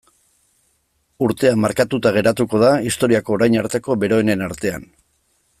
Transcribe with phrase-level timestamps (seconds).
[1.25, 4.93] Urtea markatuta geratuko da historiako orain arteko beroenen artean.